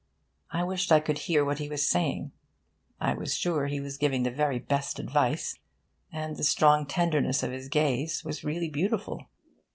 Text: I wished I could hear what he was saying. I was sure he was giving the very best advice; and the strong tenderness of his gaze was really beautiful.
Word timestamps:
I 0.49 0.63
wished 0.63 0.91
I 0.91 0.99
could 0.99 1.19
hear 1.29 1.45
what 1.45 1.59
he 1.59 1.69
was 1.69 1.87
saying. 1.87 2.31
I 2.99 3.13
was 3.13 3.35
sure 3.35 3.67
he 3.67 3.79
was 3.79 3.99
giving 3.99 4.23
the 4.23 4.31
very 4.31 4.57
best 4.57 4.97
advice; 4.97 5.59
and 6.11 6.37
the 6.37 6.43
strong 6.43 6.87
tenderness 6.87 7.43
of 7.43 7.51
his 7.51 7.69
gaze 7.69 8.23
was 8.25 8.43
really 8.43 8.71
beautiful. 8.71 9.27